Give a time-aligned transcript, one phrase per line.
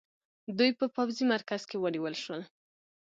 [0.57, 2.41] دوی په پوځي مرکز کې ونیول شول.